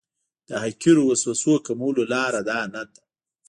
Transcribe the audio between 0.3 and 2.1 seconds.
د حقیرو وسوسو کمولو